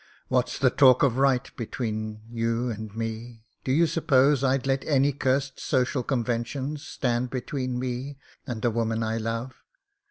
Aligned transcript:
"What's 0.29 0.57
the 0.57 0.71
talk 0.71 1.03
of 1.03 1.17
right 1.19 1.55
between 1.55 2.21
you 2.31 2.71
and 2.71 2.95
me? 2.95 3.43
Do 3.63 3.71
you 3.71 3.85
suppose 3.85 4.39
Til 4.39 4.57
let 4.65 4.83
any 4.85 5.11
cursed 5.13 5.59
social 5.59 6.01
conventions 6.01 6.81
stand 6.81 7.29
between 7.29 7.77
me 7.77 8.17
and 8.47 8.63
the 8.63 8.71
woman 8.71 9.03
I 9.03 9.17
love?" 9.17 9.53